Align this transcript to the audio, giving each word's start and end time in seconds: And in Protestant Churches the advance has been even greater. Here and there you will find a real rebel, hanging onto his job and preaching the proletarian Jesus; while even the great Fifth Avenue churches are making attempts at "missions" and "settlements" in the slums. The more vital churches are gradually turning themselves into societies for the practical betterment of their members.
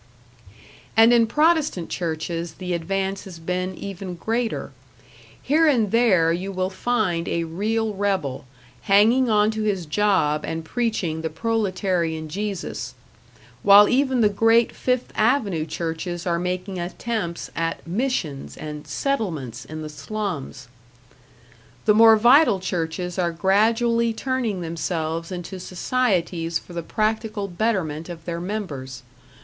And 0.97 1.13
in 1.13 1.27
Protestant 1.27 1.89
Churches 1.91 2.53
the 2.53 2.73
advance 2.73 3.25
has 3.25 3.37
been 3.37 3.75
even 3.75 4.15
greater. 4.15 4.71
Here 5.39 5.67
and 5.67 5.91
there 5.91 6.33
you 6.33 6.51
will 6.51 6.71
find 6.71 7.27
a 7.27 7.43
real 7.43 7.93
rebel, 7.93 8.45
hanging 8.89 9.29
onto 9.29 9.61
his 9.61 9.85
job 9.85 10.43
and 10.43 10.65
preaching 10.65 11.21
the 11.21 11.29
proletarian 11.29 12.29
Jesus; 12.29 12.95
while 13.61 13.87
even 13.87 14.21
the 14.21 14.25
great 14.29 14.75
Fifth 14.75 15.11
Avenue 15.13 15.67
churches 15.67 16.25
are 16.25 16.39
making 16.39 16.79
attempts 16.79 17.51
at 17.55 17.85
"missions" 17.85 18.57
and 18.57 18.87
"settlements" 18.87 19.65
in 19.65 19.83
the 19.83 19.87
slums. 19.87 20.67
The 21.85 21.93
more 21.93 22.17
vital 22.17 22.59
churches 22.59 23.19
are 23.19 23.31
gradually 23.31 24.13
turning 24.13 24.61
themselves 24.61 25.31
into 25.31 25.59
societies 25.59 26.57
for 26.57 26.73
the 26.73 26.81
practical 26.81 27.47
betterment 27.47 28.09
of 28.09 28.25
their 28.25 28.41
members. 28.41 29.03